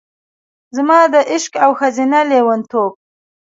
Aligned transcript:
زما 0.75 0.99
د 1.13 1.15
عشق 1.31 1.53
او 1.65 1.71
ښځینه 1.79 2.19
لیونتوب، 2.29 2.91